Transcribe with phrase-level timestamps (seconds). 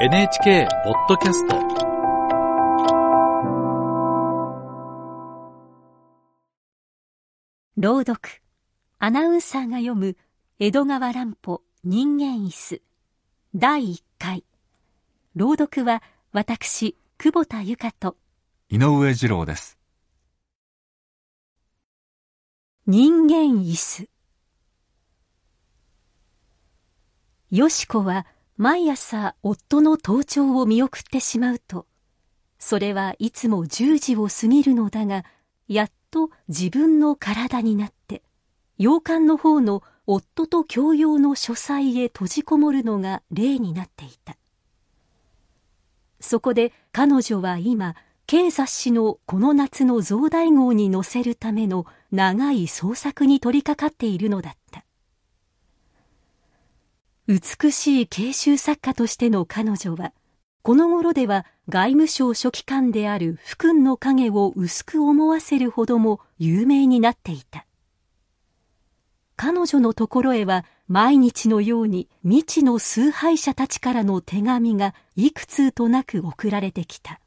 [0.00, 1.56] NHK ポッドキャスト。
[7.76, 8.20] 朗読。
[9.00, 10.16] アナウンサーが読む。
[10.60, 11.64] 江戸川乱歩。
[11.82, 12.80] 人間椅子。
[13.56, 14.44] 第1回。
[15.34, 18.16] 朗読は私久保田由香と。
[18.68, 19.80] 井上二郎です。
[22.86, 24.08] 人間椅子。
[27.50, 28.26] よしこは
[28.58, 31.86] 毎朝夫の登庁を見送ってしまうと
[32.58, 35.24] それはいつも10時を過ぎるのだが
[35.68, 38.22] やっと自分の体になって
[38.76, 44.36] 洋館の方の夫と共用の書斎へ閉じこもるのが例になっていた。
[46.20, 47.94] そこで彼女は今
[48.26, 54.87] 経雑誌のこの夏の増大号に載せるための長い創作に取り掛かっているのだった。
[57.30, 60.14] 美しい慶州作家としての彼女は
[60.62, 67.66] この頃では外務省書記官である福君の影を薄く思わせるほども有名になっていた。
[69.36, 77.20] 彼女のところへは毎日のように未知の崇拝者たちからの手紙が幾通となく送られてきた。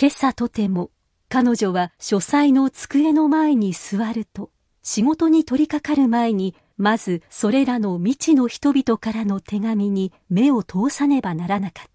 [0.00, 0.90] 今朝とても
[1.28, 4.50] 彼女は書斎の机の前に座ると
[4.82, 11.94] 仕事に取り掛かる前にまずそれらの未知の人々からの手紙に目を通さねばならなかった。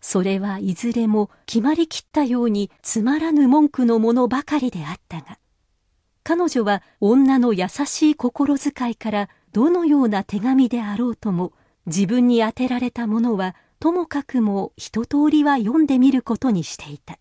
[0.00, 5.38] それはいずれも決まりきったようにつまらぬ文句のものばかりであったが
[6.22, 11.52] 彼女は女の優しい心遣いからどのような手紙であろうとも
[11.86, 17.18] 自分に宛てられたものはともかくも一通りは読んでみることにしていた。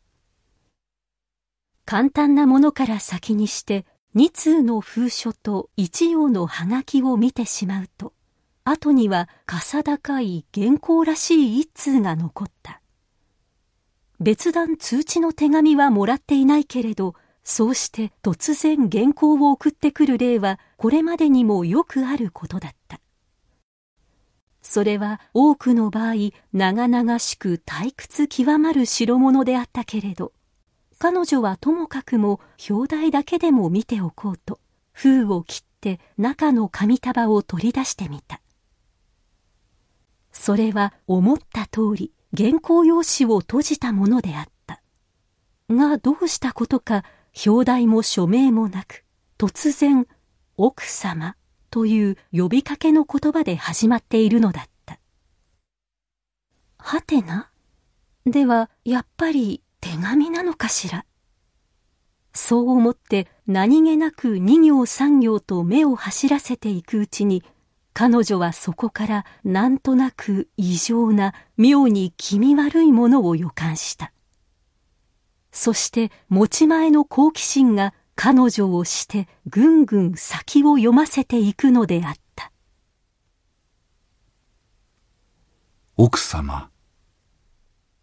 [1.85, 8.13] 簡単なものから先にして二通の封書と一葉のハガキを見てしまうと
[8.63, 12.81] 後にはかさ高い原稿らしい一通が残った。
[14.19, 22.99] 別段通知の手紙はもらっていないけれどそうして突然原稿を送ってくる例はこれまでにもよくあることだった。
[24.61, 30.33] それは多くの場合長々しく退屈極まる代物であったけれど
[30.99, 34.59] 彼女はともかくも表題だけでも見ておこうと
[34.91, 38.41] 封を切って中の紙束を取り出してみた。
[40.31, 44.81] それは思った通り原稿用紙を閉じたものであった。
[45.69, 47.03] がどうしたことか
[47.45, 49.03] 表題も署名もなく
[49.37, 50.07] 突然
[50.57, 51.35] 「奥様」
[51.69, 54.99] という呼びかけの言葉で始まっているのだった。
[56.79, 57.51] はてな？
[58.25, 61.05] ではやっぱり手紙なのかしら？
[62.33, 67.41] そう思って何気なく二行三行と目を走らせていくうちに
[67.93, 74.11] 彼女はそこからなんとなく異常な妙に気味悪いものを予感した。
[75.53, 82.51] そして持ち前の好奇心が彼女をしてぐんぐん先を読ませていくのであった。
[85.95, 86.69] 奥様。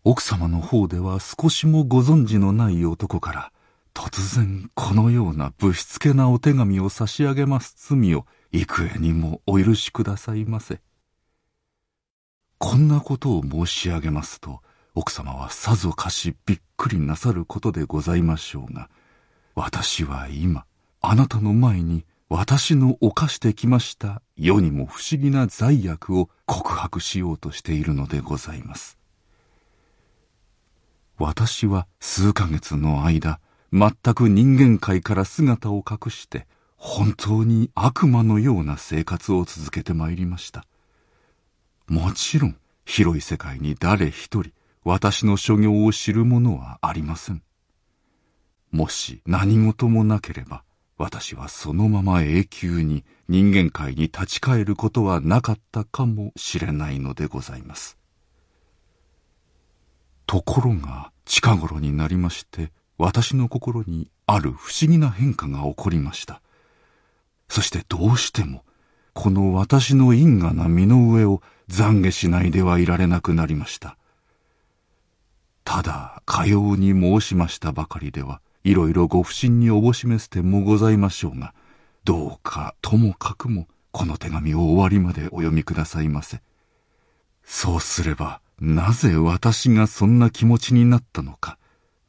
[0.06, 3.52] 奥様の方では少しもご存知のない男から、
[3.94, 10.82] 突然このようなぶしつけなお手紙を差し上げます罪を幾重にもお許しくださいませ。
[12.58, 14.60] こんなことを申し上げますと、
[14.94, 18.90] 奥様はさぞかしびっくりなさることでございましょうが、
[19.54, 20.66] 私は今、
[21.00, 28.98] あなたの前に私の犯してきました世にも不思議な罪悪を告白しようとしているのでございます。
[31.18, 33.40] 私は数ヶ月の間、
[33.72, 40.64] 全く人間界から姿を隠して、本当に悪魔のような生活を続けてまいりました。
[41.86, 44.52] もちろん、広い世界に誰一人、
[44.84, 47.42] 私の所業を知る者はありません。
[48.70, 50.64] もし何事もなければ、
[50.98, 57.98] 私はそのまま永久に人間界に立ち返ることはなかったかもしれないのでございます。
[60.26, 66.40] ところが近頃になりまして、私の心にある不思議な変化が起こりました。
[67.48, 68.64] そしてどうしても、
[69.12, 73.96] この私の因果な身の上を懺悔しないではいられなくなりました。
[75.64, 81.54] ただ、かように申しましたばかりでは、いろいろご不審におぼしめす点もございましょうが、
[82.04, 86.42] どうかともかくもこの手紙を終わりまでお読みくださいませ。
[87.44, 91.58] そうすれば、なぜ私がそんな気持ちになったのか、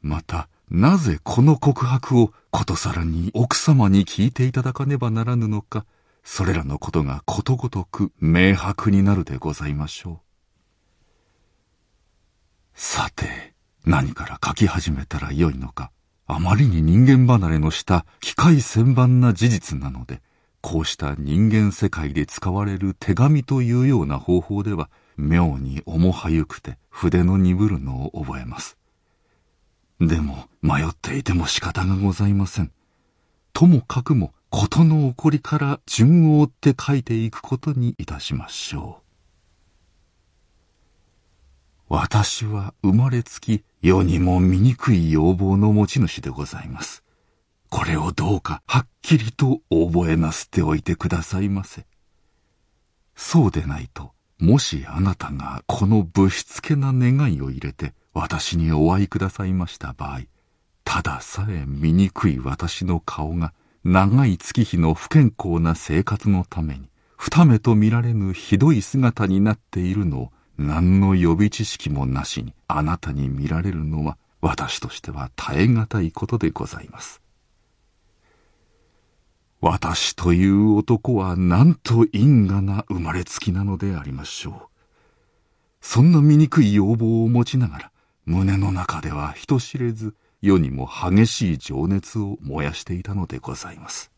[0.00, 5.84] また、なぜこの告白をことさらに奥様に聞いていただかねばならぬのか、
[6.24, 10.18] それらのことがことごとく明白になるでございましょう。
[12.72, 13.54] さて、
[13.84, 15.92] 何から書き始めたらよいのか、
[16.26, 20.22] あまりに人間離れのした機械千番な事実なので、
[20.62, 28.76] こうした人間世界で使われる手紙というような方法では、妙に重はゆくて筆の鈍るのを覚えます。
[30.00, 32.72] でも迷っていても仕方がございません。
[33.52, 39.06] ともかくも事の起こりから順を追って書いていくことにいたしましょう。
[41.88, 47.04] 私は生まれつき世にも醜い要望の持ち主でございます。
[47.70, 51.86] これをどうかはっきりと覚えなすっておいてくださいませ。
[53.14, 60.20] そうでないと、もしあなたがこのぶしつけな願いを入れて私にお会いくださいました場合、
[60.84, 63.52] たださえ醜い私の顔が
[63.84, 77.22] 長い月日の不健康な生活のために二目と見られぬひどい姿になっているのを何の予備知識もなしにあなたに見られるのは私としては耐え難いことでございます。
[79.68, 84.54] 私という男はなんと因果な生まれつきなのでありましょう。
[85.80, 87.92] そんな醜い要望を持ちながら
[88.26, 94.12] 胸の中では人知れず世にも激しい情熱を燃やしていたのでございます。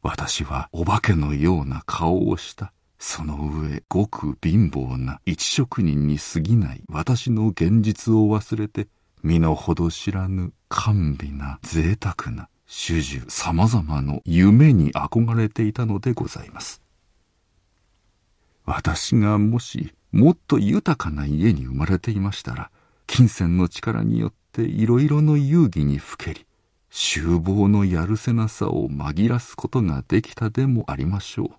[0.00, 8.88] 私はお化けのような顔をしたその上ごく貧乏な一職人に過ぎない私の現実を忘れて
[9.22, 16.80] 身の程知らぬ甘美な贅沢な主従様々の夢に憧れていたのでございます。
[18.64, 22.70] 私がもしもっと豊かな家に生まれていましたら、
[23.06, 26.46] 金銭の力によっていろいろの遊戯にふけり、
[26.88, 31.50] 厨房のやるせなさを紛らすことができたでもありましょう。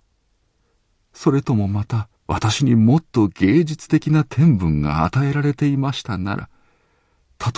[1.12, 6.48] それともまた、私にもっと芸術的な天分が与えられていましたなら、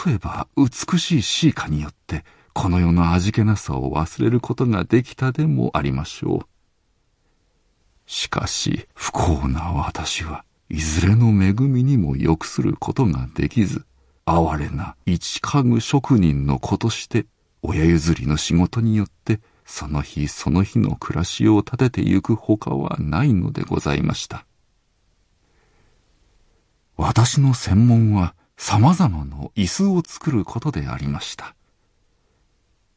[0.06, 2.22] 例えば美しいシーカによって、
[2.58, 6.46] この世の味気なさを忘れることができたでもありましょう。
[8.06, 13.84] しかし、不幸な私はいずれの恵みにも良くすることができず、
[14.24, 17.26] 哀れな一家具職人の子として、
[17.60, 24.46] 親譲りの仕事によって、その日その日の暮らしを立ててゆくほかはないのでございました。
[26.96, 31.55] 私の専門は様々な椅子を作ることでありました。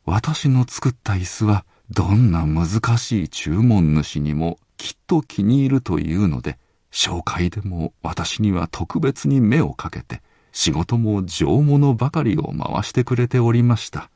[0.09, 6.57] 私の作った椅子はどんな難しい注文主にもきっと気に入るというので、
[6.91, 14.09] 紹介でも私には特別に目をかけて、仕事も上物ばかりを回してくれておりました。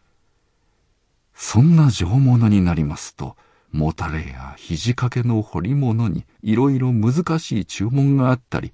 [1.36, 3.36] そんな上物になりますと、
[3.72, 8.74] もたれや肘掛けの彫り物にいろいろ難しい注文があったり、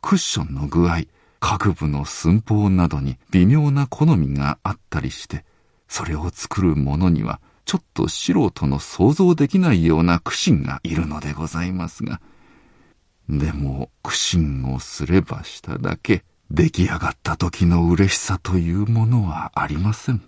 [0.00, 1.00] クッションの具合、
[1.40, 5.44] 各部の寸法などに微妙な好みがあったりして、
[5.90, 12.20] それを作る者にはちょっと素人の想像できないような苦心がいるのでございますが、
[13.28, 20.22] でも苦心をすればしただけ出来上がった時の嬉しさというものはありません。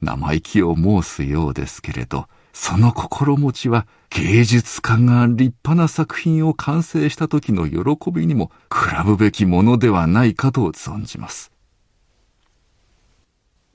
[0.00, 11.51] 生意気を申すようですけれど、その心持ちは芸術家が立派な作品を完成した時の喜びにも比ぶべきものではないかと存じます。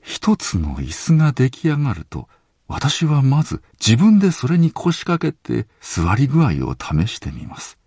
[0.00, 2.28] 一つの椅子が出来上がると、
[2.66, 7.78] 私はまず自分でそれに腰掛けて座り具合を試してみます。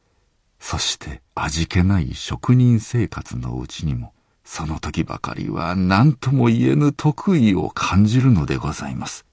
[0.59, 4.13] そして味気ない職人生活のうちにも、
[4.43, 9.25] その時ばかりは何とも言えぬ得意を感じるのでございます。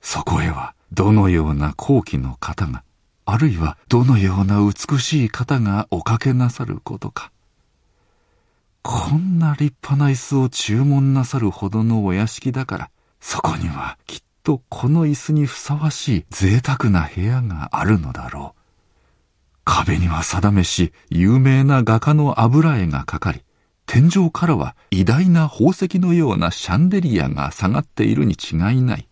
[0.00, 2.84] そこへはどのような高貴の方が、
[3.24, 7.32] あるいはどのような美しい方がおかけなさることか。
[8.88, 12.90] こんな立派な椅子を注文なさるほどのお屋敷だから、
[13.20, 18.60] そこにはきっとこの椅子にふさわしい贅沢な部屋があるのだろう。
[19.64, 23.42] 壁には定めし、有名な画家の油絵がかかり、
[23.86, 29.08] 天井からは偉大な宝石のようなシャンデリアが下がっているに違いない。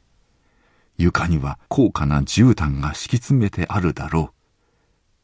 [0.99, 4.35] 床には高価な絨毯が敷き詰めてあるだろう。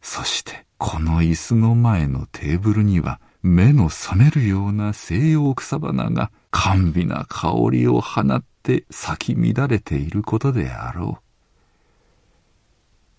[0.03, 11.25] そしてこの椅子の前のテーブルには目の覚めるような西洋草花が甘美な香りを放って咲き乱れていることであろう。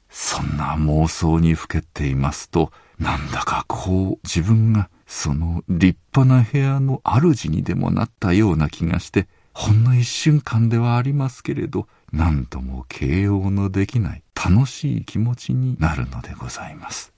[0.09, 17.10] そんな妄想にふけっていますと、なんだかこう自分がその立派な部屋の主にでもなったような気がして、ほんの一瞬間ではありますけれど、何とも形容のできない楽しい気持ちになるのでございます。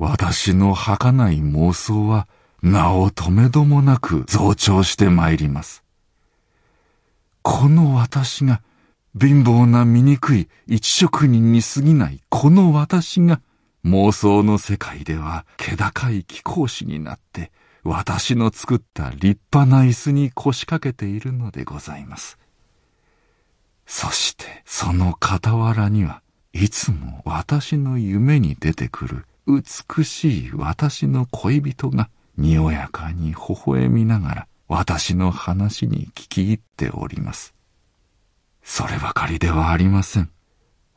[0.00, 2.28] 私の儚い妄想は
[2.62, 5.82] 名を止めどもなく増長してまいります。
[7.42, 8.62] この私が
[9.20, 13.40] 貧乏な醜い一職人に過ぎないこの私が
[13.84, 17.50] 妄想の世界では気高い貴公子になって
[17.82, 22.38] 私の作った立派な椅子に腰掛けているのでございます。
[23.84, 37.54] そしてその傍らにはいつも私の夢に出てくる美しい私の恋人がにおやかに微笑みながら私の話に聞き入っております。
[38.62, 40.30] そればかりではありません。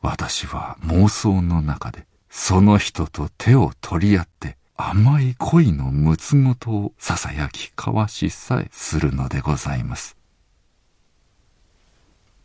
[0.02, 10.16] 私は妄想の中でその人と手を取り合って甘い恋のむつごとをささやき交わしさえするのでございます。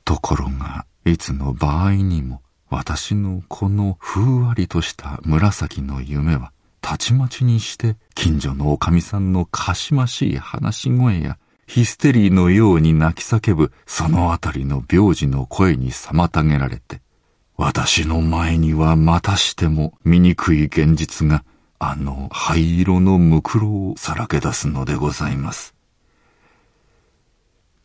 [0.05, 17.01] ところが、いつの場合にも私のこのふんわりとした紫の夢はたちまちにして近所のおかみさんのかしましい話し声やヒステリーのように泣き叫ぶそのあたりの病児の声に妨げられて
[17.57, 21.43] 私の前にはまたしても醜い現実が
[21.79, 25.75] あの灰色のむくろをさらけ出すのでございます。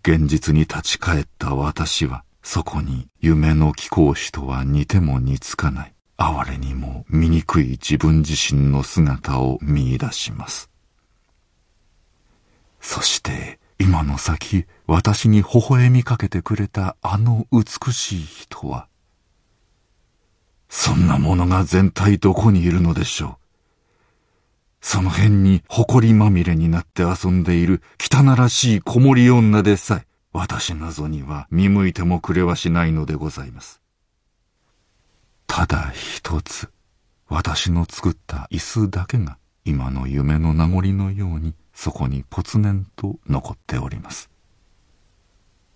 [0.03, 10.71] 現実に立ち返った私は、そこに夢の貴公子とは似ても似つかない、哀れにも醜い自分自身の姿を見出します。
[12.81, 18.89] そして、今の先、私に微笑みかけてくれたあの美しい人は、
[20.69, 23.37] そんなものが全体どこにいるのでしょう。
[24.81, 33.81] その辺に埃まみれになって遊んでいる汚らしい子守女でさえ、私謎には見向いてもくれはしないのでございます。
[35.47, 36.71] ただ一つ、
[37.29, 44.31] 私の作った椅子だけが今の夢の名残のようにそこにぽつねんと残っております。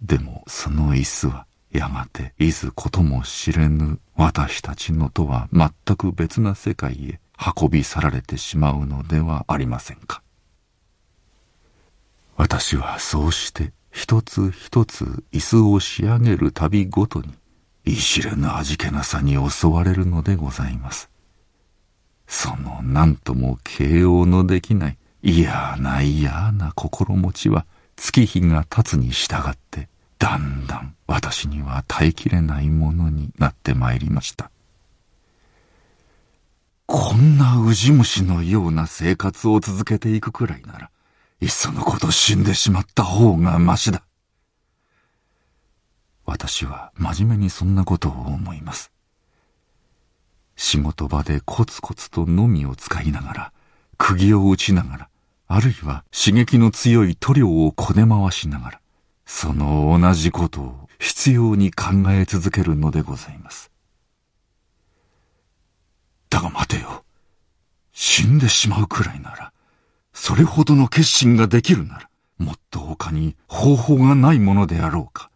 [0.03, 7.21] でもその椅子はやがていずことも知れぬ私たちのとは全く別な世界へ
[7.59, 10.23] 運び去られてしまうのではありませんか。
[12.37, 17.33] 私はそうして一つ一つ椅子を仕上げるたびごとに
[17.87, 21.09] い知れぬ味気なさに襲われるのでございます。
[22.27, 27.65] その何とも形容のできない嫌な嫌な心持ちは
[27.97, 29.89] 月日が経つに従って
[30.19, 34.51] だんだん私には耐えきれないものになってまいりました。
[36.85, 40.91] こんなウジ虫のような生活を続けていくくらいなら、
[41.41, 44.03] いっそのこと死んでしまった方がましだ。
[46.25, 48.91] 私は真面目にそんなことを思います。
[50.57, 53.53] 仕事場でコツコツとのみを使いながら、
[53.99, 55.09] 釘を打ちながら、
[55.47, 58.81] あるいは刺激の強い塗料をこね回しながら、
[59.27, 63.71] その同じことを必要に考え続けるのでございます。
[66.31, 67.05] だが待てよ。
[67.93, 69.53] 死んでしまうくらいなら、
[70.19, 75.31] それほどの決心ができるなら、もっと他に方法がないものであろうか。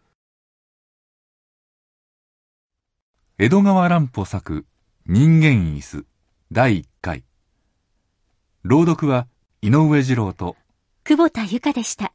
[3.37, 4.65] 江戸川乱歩作
[5.05, 6.05] 人間椅子
[6.51, 7.23] 第1回
[8.63, 9.27] 朗読は
[9.61, 10.57] 井上二郎と
[11.03, 12.11] 久保田由香でした。